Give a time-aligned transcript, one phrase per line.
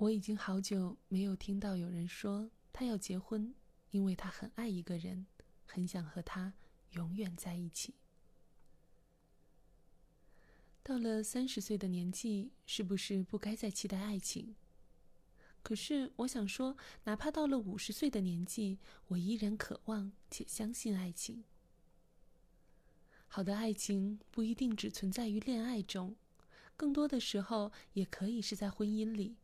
[0.00, 3.54] 我已经好久没有听到有人说他要结婚，
[3.90, 5.26] 因为他很爱一个人，
[5.66, 6.54] 很想和他
[6.92, 7.92] 永远在一起。
[10.82, 14.54] 到了三十岁的年纪，是不是不该再期待爱情？
[15.62, 21.44] 可是我想说，哪怕到了五十岁的年纪，我依然渴望且相信爱情。
[23.26, 26.16] 好的爱情不一定只存在于恋爱中，
[26.74, 29.36] 更多的时候也可以是在婚姻里。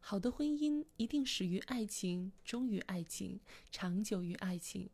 [0.00, 4.88] 好的婚姻一定始于爱情，忠于爱情，长久于爱情。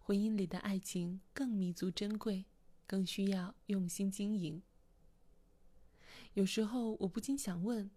[0.00, 2.44] 婚姻里的爱情更弥足珍贵，
[2.86, 4.62] 更需要用心经营。
[6.34, 7.90] 有时候我不禁想问。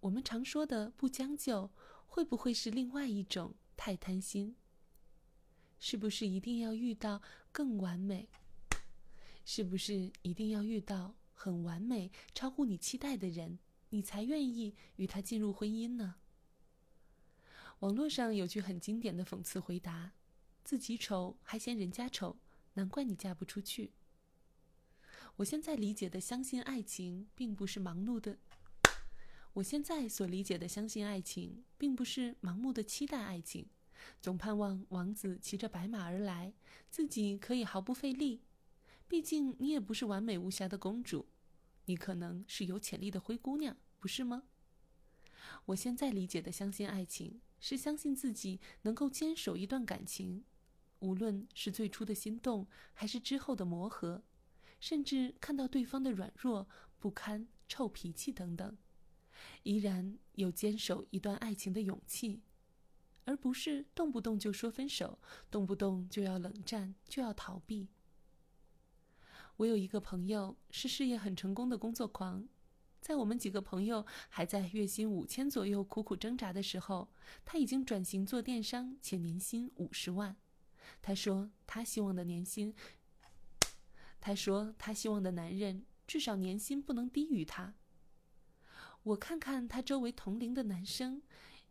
[0.00, 1.70] 我们常说的不将就，
[2.06, 4.56] 会不会是另外一种太贪心？
[5.78, 7.20] 是不是一定要遇到
[7.52, 8.30] 更完美？
[9.44, 13.58] 是不是一定要遇到很完美、超乎你期待的人，
[13.90, 16.16] 你才愿意与他进入婚姻呢？
[17.80, 20.12] 网络上有句很经典的讽刺回答
[20.62, 22.36] ：“自己丑还嫌人家丑，
[22.74, 23.92] 难怪你嫁不出去。”
[25.36, 28.38] 我现在理解的相信爱情，并不是盲目的。
[29.54, 33.66] 我现在所理解的相信爱情，并不是盲目的期待爱情，
[34.20, 36.52] 总盼望王子骑着白马而来，
[36.90, 38.42] 自己可以毫不费力。
[39.08, 41.26] 毕竟你也不是完美无瑕的公主，
[41.86, 44.42] 你可能是有潜力的灰姑娘，不是吗？
[45.66, 50.42] 我现在理解的相信爱情，是相信自己能够坚守一段感情，
[51.00, 54.22] 无论是最初的心动，还是之后的磨合，
[54.80, 56.66] 甚至看到对方的软弱、
[56.98, 58.76] 不堪、臭脾气等等。
[59.62, 62.42] 依然有坚守一段爱情的勇气，
[63.26, 65.18] 而不是动不动就说分手，
[65.50, 67.88] 动不动就要冷战，就要逃避。
[69.56, 72.48] 我有一个朋友是事业很成功的工作狂，
[73.00, 77.08] 在我们几个朋友还在月薪五千左右苦苦挣扎的时候，
[77.44, 80.36] 他已经转型做电商，且年薪五十万。
[81.00, 82.74] 他说他希望的年薪，
[84.20, 87.74] 他说他希望的男人至少年薪不能低于他。
[89.02, 91.22] 我看看他周围同龄的男生，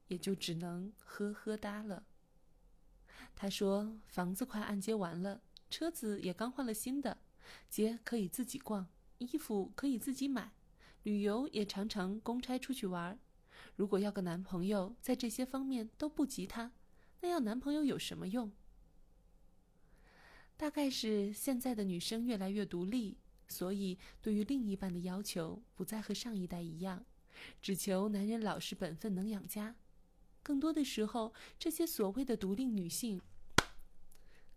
[0.08, 2.06] 也就只能呵呵哒了。
[3.36, 7.20] 他说：“房子快按揭完了，车子也刚换了新的，
[7.70, 8.88] 街可以自己逛，
[9.20, 10.52] 衣服可以自己买，
[11.04, 13.20] 旅游也常常公差出去玩儿。
[13.76, 16.72] 如果要个男朋友，在这些方面都不及他，
[17.22, 18.52] 那要男朋友有什么用？
[20.58, 23.18] 大概是现在的女生越来越独立，
[23.48, 27.06] 所以对于另一半的要求不再和上一代一样。”
[27.62, 29.74] 只求男人老实本分能养家，
[30.44, 33.22] 更多的时候，这些所谓的独立女性，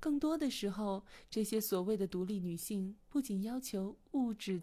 [0.00, 4.62] 更多的时候，这些所谓的独立女性不仅要求物质，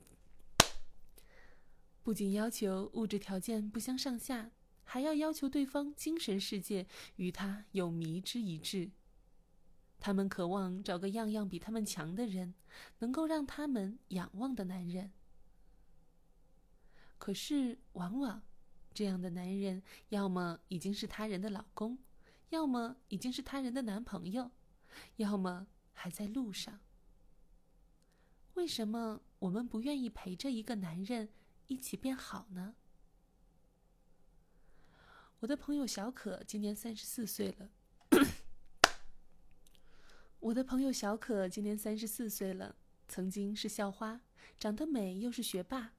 [2.09, 4.49] 不仅要求物质条件不相上下，
[4.83, 6.87] 还要要求对方精神世界
[7.17, 8.89] 与他有迷之一致。
[9.99, 12.55] 她们渴望找个样样比他们强的人，
[12.97, 15.11] 能够让他们仰望的男人。
[17.19, 18.41] 可是，往往
[18.91, 21.99] 这样的男人，要么已经是他人的老公，
[22.49, 24.49] 要么已经是他人的男朋友，
[25.17, 26.79] 要么还在路上。
[28.55, 31.29] 为什么我们不愿意陪着一个男人
[31.69, 32.74] 一起变好呢？
[35.41, 37.69] 我的朋友小可今年三十四岁了。
[40.41, 42.75] 我的朋友小可今年三十四岁了，
[43.07, 44.22] 曾经是校花，
[44.57, 45.94] 长得美，又是学霸。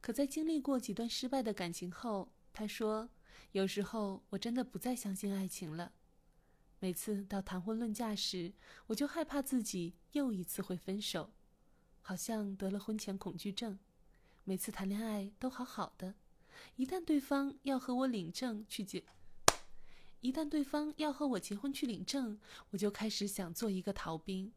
[0.00, 3.08] 可在经历过几段失败的感情后，他说
[3.52, 5.92] ：“有时候我真的不再相信爱情了。
[6.80, 8.52] 每次到谈婚论嫁时，
[8.88, 11.32] 我就害怕自己又一次会分手，
[12.00, 13.78] 好像得了婚前恐惧症。
[14.44, 16.14] 每次谈恋爱都好好的，
[16.76, 19.04] 一旦对方要和我领证去结，
[20.20, 24.52] 一旦对方要和我结婚去领证，我就开始想做一个逃兵。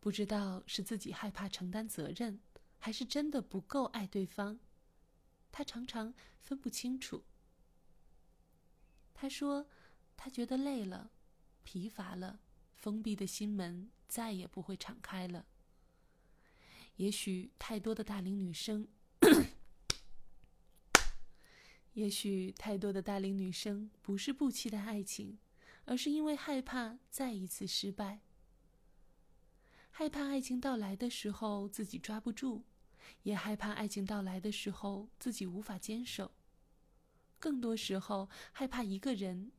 [0.00, 2.40] 不知道是自己害怕承担责任。”
[2.78, 4.60] 还是真的不够爱对方，
[5.50, 7.24] 他常常分不清楚。
[9.12, 9.66] 他说，
[10.16, 11.10] 他觉得累了，
[11.64, 12.38] 疲乏了，
[12.76, 15.46] 封闭的心门再也不会敞开了。
[16.96, 18.88] 也许太多的大龄女生，
[21.92, 25.38] 也许太多的大龄女生不是不期待爱情，
[25.84, 28.20] 而是因为害怕再一次失败。
[29.90, 32.64] 害怕爱情到来的时候自己抓不住，
[33.22, 36.32] 也害怕爱情到来的时候自己无法坚守。
[37.38, 39.52] 更多时候害怕一个人，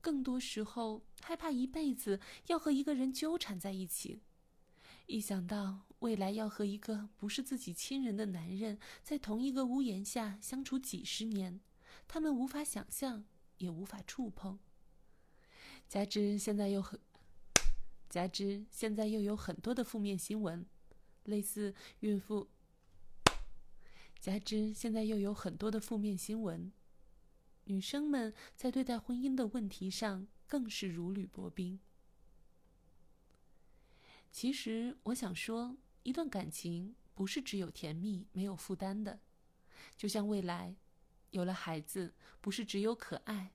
[0.00, 4.20] 更多时候害怕一辈子要和一个人纠缠在一起。
[5.08, 11.60] 一想到未来要和一个不是自己亲人的男人在同一个屋檐下相处几十年，
[12.06, 13.24] 他们无法想象，
[13.56, 14.58] 也无法触碰。
[15.88, 17.00] 加之现在又很，
[18.10, 20.66] 加之现在又有很多的负面新闻，
[21.24, 22.50] 类似孕妇。
[24.20, 26.70] 加之现在又有很多的负面新闻，
[27.64, 31.80] 女生们在对待婚姻的问题上更是如履薄冰。
[34.38, 39.18] 其实我想说，一段感情不是只有甜蜜没有负担的，
[39.96, 40.76] 就像未来
[41.30, 43.50] 有了孩子，不是只有可爱，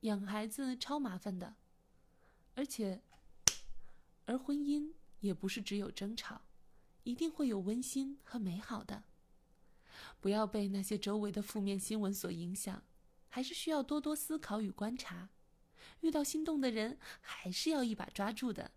[0.00, 1.56] 养孩子超麻烦的，
[2.54, 3.02] 而且，
[4.24, 6.40] 而婚姻也不是只有争吵，
[7.02, 9.04] 一定会有温馨和美好的。
[10.22, 12.82] 不要被那些周围的负面新闻所影响，
[13.28, 15.28] 还是需要多多思考与观察。
[16.00, 18.70] 遇到心动的人，还是要一把抓住的。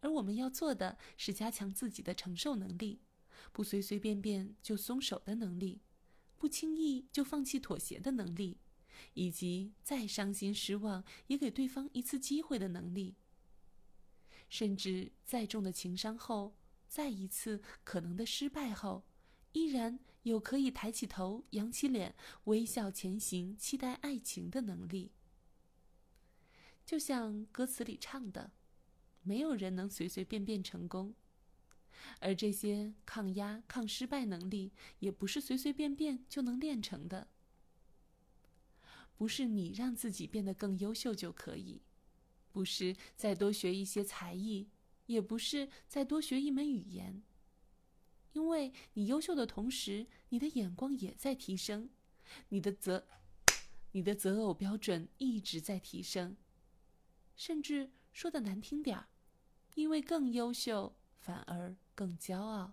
[0.00, 3.00] 而我们要做的是加强自己的承受能力，
[3.52, 5.80] 不随随便便就松手的能力，
[6.36, 8.58] 不轻易就放弃妥协的能力，
[9.14, 13.16] 以及再伤心失望也给对方一次机会的能力。
[14.48, 16.56] 甚至再重的情伤后，
[16.88, 19.04] 再一次可能的失败后。
[19.52, 25.10] 依然有可以抬起头、扬起脸、微笑前行、期待爱情的能力。
[26.84, 28.52] 就像歌词里唱的
[29.28, 31.14] ：“没有人能随随便便成功，
[32.18, 37.28] 而这些抗压、抗失败能力，也不是随随便便就能练成的。
[39.18, 41.82] 不是你让自己变得更优秀就可以，
[42.52, 44.70] 不是再多学一些才艺，
[45.04, 47.22] 也不是再多学一门语言。”
[48.32, 51.90] 因为你优秀的同时，你的眼光也在提升，
[52.48, 53.06] 你的择，
[53.92, 56.36] 你的择偶标准一直在提升，
[57.36, 59.08] 甚至说的难听点儿，
[59.78, 62.72] 因为更优秀反而更骄傲。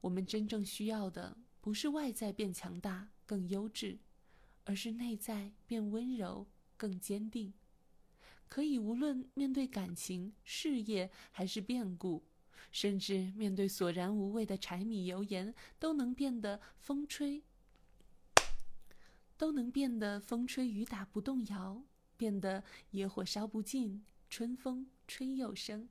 [0.00, 3.98] 我们真正需要的不是外在变强大、更优质，
[4.62, 6.46] 而是内在变温柔、
[6.76, 7.52] 更坚定，
[8.48, 12.22] 可以无论面对感情、事业还是变故。
[12.70, 17.42] 甚至面对索然无味的柴米油盐，都能变得风吹，
[19.36, 21.82] 都能变得风吹雨打不动摇，
[22.16, 22.62] 变得
[22.92, 25.90] 野火烧不尽，春风吹又生。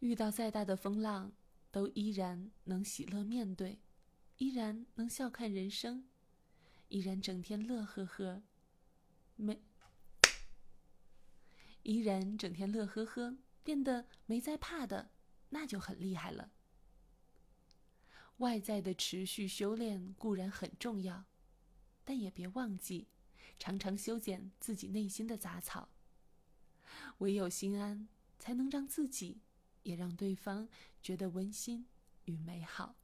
[0.00, 1.32] 遇到再大的风浪，
[1.70, 3.78] 都依然能喜乐面对，
[4.38, 6.08] 依然能笑看人生，
[6.88, 8.42] 依然整天乐呵呵，
[9.36, 9.62] 没，
[11.84, 13.38] 依然整天乐呵呵。
[13.62, 15.12] 变得没在怕的，
[15.50, 16.50] 那就很厉害了。
[18.38, 21.26] 外在的持续修炼固然很重要，
[22.04, 23.06] 但也别忘记，
[23.56, 25.90] 常常修剪自己内心的杂草。
[27.18, 28.08] 唯有心安，
[28.38, 29.40] 才能让自己，
[29.82, 30.68] 也让对方
[31.02, 31.86] 觉得温馨
[32.24, 32.96] 与美好。